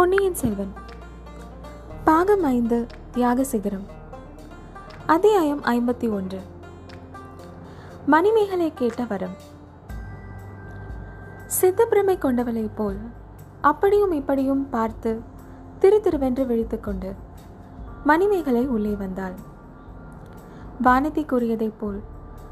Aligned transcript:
பொன்னியின் 0.00 0.34
செல்வன். 0.34 0.72
பாகம் 2.04 2.42
ஐந்து 2.42 2.86
தியாக 3.10 3.44
சிகரம். 3.44 3.86
அத்தியாயம் 5.06 5.62
ஐம்பத்தி 5.64 6.12
ஒன்று. 6.12 6.40
மணிமேகலை 8.06 8.72
கேட்ட 8.74 9.04
வரம். 9.04 9.34
சித்தப்பிரமை 11.60 12.18
கொண்டவளைப் 12.18 12.76
போல் 12.76 12.98
அப்படியும் 13.60 14.12
இப்படியும் 14.12 14.70
பார்த்து 14.70 15.20
திரு 15.78 16.00
திருவென்று 16.04 16.46
விழித்துக்கொண்டு 16.46 17.14
மணிமேகலை 18.04 18.66
உள்ளே 18.66 18.94
வந்தாள். 18.94 19.34
வானதி 20.82 21.26
கூறியதைப் 21.26 21.80
போல் 21.80 22.02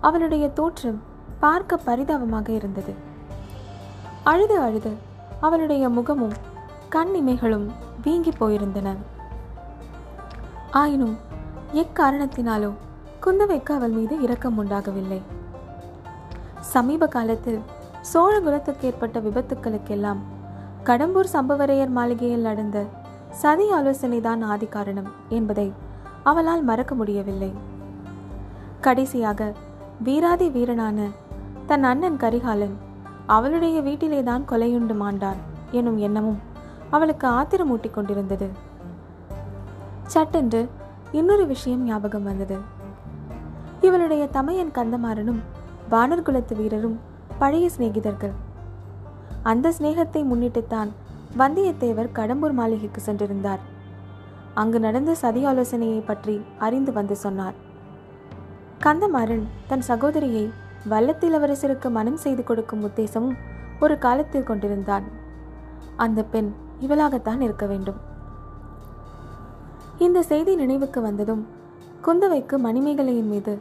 அவளுடைய 0.00 0.48
தோற்றம் 0.48 1.02
பார்க்க 1.40 1.76
பரிதாபமாக 1.76 2.52
இருந்தது. 2.52 2.94
அழுது 4.24 4.58
அழுது 4.58 4.92
அவளுடைய 5.40 5.88
முகமும் 5.88 6.50
கண் 6.94 7.12
இமைகளும் 7.16 7.66
வீங்கி 8.02 8.32
போயிருந்தன. 8.40 8.88
ஆயினும் 10.70 11.14
எக்காரணத்தினாலோ 11.72 12.70
குந்தவைக்கு 13.22 13.72
அவள் 13.72 13.90
மீது 13.90 14.20
இரக்கம் 14.20 14.58
உண்டாகவில்லை. 14.58 15.20
சமீப 16.60 17.06
காலத்தில் 17.06 17.60
சோழகுலத்துக்கு 18.14 18.82
ஏற்பட்ட 18.82 19.20
விபத்துக்களுக்கெல்லாம் 19.20 20.20
கடம்பூர் 20.84 21.32
சம்பவரையர் 21.32 21.88
மாளிகையில் 21.88 22.40
நடந்த 22.40 22.84
சதி 23.30 23.72
ஆலோசனைதான் 23.72 24.44
ஆதி 24.44 24.66
காரணம் 24.66 25.10
என்பதை 25.28 25.72
அவளால் 26.22 26.62
மறக்க 26.62 26.94
முடியவில்லை. 26.94 27.52
கடைசியாக 28.80 29.52
வீராதி 30.02 30.48
வீரனான 30.48 31.08
தன் 31.66 31.84
அண்ணன் 31.84 32.16
கரிகாலன் 32.16 32.78
அவளுடைய 33.26 33.80
வீட்டிலேதான் 33.80 34.48
கொலையுண்டு 34.48 34.96
மாண்டான் 35.02 35.42
எனும் 35.70 35.98
எண்ணமும் 35.98 36.50
அவளுக்கு 36.94 37.26
ஆத்திரமூட்டி 37.38 37.90
கொண்டிருந்தது. 37.90 38.48
சட்டென்று 40.14 40.60
இன்னொரு 41.18 41.44
விஷயம் 41.46 41.84
ஞாபகம் 41.84 42.28
வந்தது. 42.30 42.56
இவளுடைய 43.80 44.24
தமையன் 44.36 44.74
கந்தமாறனும் 44.78 45.40
வானர் 45.90 46.24
குலத்து 46.26 46.54
வீரரும் 46.56 46.96
பழைய 47.38 47.66
சிநேகிதர்கள். 47.76 48.34
அந்த 49.42 49.72
சிநேகத்தை 49.78 50.20
முன்னிட்டுத்தான் 50.30 50.90
வந்தியத்தேவர் 51.40 52.08
கடம்பூர் 52.18 52.54
மாளிகைக்கு 52.60 53.00
சென்றிருந்தார். 53.06 53.62
அங்கு 54.54 54.78
நடந்த 54.80 55.12
சதி 55.14 55.42
ஆலோசனையை 55.50 56.00
பற்றி 56.00 56.34
அறிந்து 56.58 56.92
வந்து 56.92 57.16
சொன்னார். 57.16 57.56
கந்தமாறன் 58.84 59.46
தன் 59.70 59.86
சகோதரியை 59.90 60.44
வல்லத்திலவரசருக்கு 60.90 61.88
மனம் 61.90 62.20
செய்து 62.24 62.44
கொடுக்கும் 62.44 62.84
உத்தேசமும் 62.88 63.38
ஒரு 63.80 63.96
காலத்தில் 63.98 64.48
கொண்டிருந்தான். 64.50 65.06
அந்த 65.96 66.20
பெண் 66.34 66.50
இவளாகத்தான் 66.84 67.40
இருக்க 67.40 67.66
வேண்டும். 67.66 67.98
இந்த 69.98 70.22
செய்தி 70.22 70.54
நினைவுக்கு 70.54 71.00
வந்ததும் 71.00 71.42
குந்தவைக்கு 72.06 72.56
மணிமேகலையின் 72.66 73.30
மீது 73.32 73.54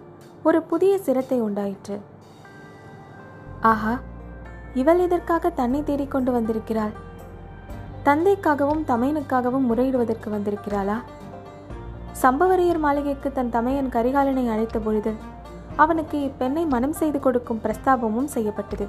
ஒரு 0.44 0.60
புதிய 0.62 0.94
சிரத்தை 0.98 1.38
உண்டாயிற்று. 1.42 1.98
ஆஹா 3.72 3.94
இவள் 4.74 5.00
எதற்காக 5.00 5.50
தன்னை 5.50 5.80
தேடிக்கொண்டு 5.84 6.32
வந்திருக்கிறாள்? 6.32 6.94
தந்தைக்காகவும் 8.04 8.84
தமையனுக்காகவும் 8.88 9.68
முறையிடுவதற்கு 9.70 10.30
வந்திருக்கிறாளா? 10.36 10.98
சம்பவரையர் 12.22 12.80
மாளிகைக்கு 12.80 13.32
தன் 13.32 13.50
தமையன் 13.50 13.90
கரிகாலனை 13.90 14.46
அழைத்த 14.50 14.80
பொழுது 14.80 15.12
அவனுக்கு 15.76 16.18
இப்பெண்ணை 16.30 16.64
மனம் 16.68 16.94
செய்து 16.94 17.20
கொடுக்கும் 17.20 17.62
பிரஸ்தாபமும் 17.64 18.34
செய்யப்பட்டது. 18.36 18.88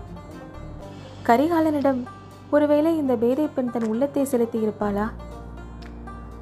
கரிகாலனிடம் 1.29 2.01
ஒருவேளை 2.55 2.97
இந்த 2.97 3.15
பேதை 3.17 3.47
பெண் 3.47 3.71
தன் 3.71 3.87
உள்ளத்தை 3.89 4.25
செலுத்தி 4.25 4.59
இருப்பாளா 4.67 5.05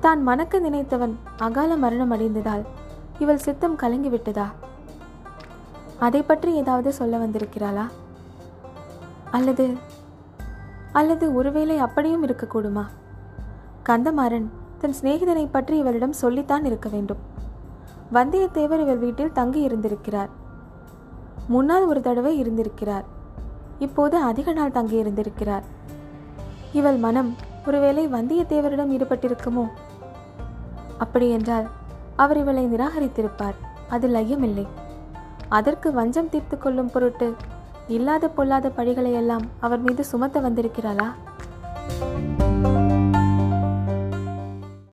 தான் 0.01 0.23
மணக்க 0.23 0.61
நினைத்தவன் 0.61 1.15
அகால 1.37 1.77
மரணம் 1.77 2.13
அடைந்ததால் 2.13 2.65
இவள் 3.19 3.39
சித்தம் 3.39 3.77
கலங்கிவிட்டதா? 3.79 4.47
அதை 5.99 6.23
பற்றி 6.23 6.55
ஏதாவது 6.55 6.93
சொல்ல 6.93 7.19
வந்திருக்கிறாளா? 7.19 7.87
அல்லது 9.31 9.67
அல்லது 10.93 11.35
ஒருவேளை 11.35 11.79
அப்படியும் 11.79 12.25
இருக்கக்கூடுமா? 12.27 12.85
கந்தமாறன் 13.89 14.49
தன் 14.79 14.97
சிநேகிதனை 15.03 15.49
பற்றி 15.51 15.77
இவளிடம் 15.79 16.21
சொல்லித்தான் 16.23 16.65
இருக்க 16.65 16.89
வேண்டும். 16.89 17.21
வந்தியத்தேவர் 18.13 18.83
இவர் 18.85 18.99
வீட்டில் 18.99 19.33
தங்கி 19.33 19.61
இருந்திருக்கிறார். 19.61 20.31
முன்னால் 21.49 21.87
ஒரு 21.87 22.01
தடவை 22.01 22.39
இருந்திருக்கிறார். 22.39 23.07
இப்போது 23.79 24.17
அதிக 24.31 24.53
நாள் 24.53 24.77
தங்கி 24.79 24.97
இருந்திருக்கிறார். 24.97 25.79
இவள் 26.73 26.97
மனம் 26.97 27.37
ஒருவேளை 27.67 28.09
வந்தியத்தேவரிடம் 28.09 28.93
ஈடுபட்டிருக்குமோ? 28.93 29.69
அப்படியென்றால் 30.99 31.69
அவர் 32.17 32.37
இவளை 32.37 32.65
நிராகரித்திருப்பார். 32.67 33.55
அதில் 33.89 34.15
ஐயமில்லை. 34.15 34.67
அதற்கு 35.49 35.93
வஞ்சம் 35.93 36.29
தீர்த்து 36.29 36.59
கொள்ளும் 36.59 36.91
பொருட்டு 36.91 37.37
இல்லாத 37.89 38.29
பொல்லாத 38.29 38.69
பழிகளை 38.77 39.13
எல்லாம் 39.13 39.43
அவர் 39.61 39.79
மீது 39.79 40.05
சுமத்த 40.05 40.41
வந்திருக்கிறாளா 40.41 41.07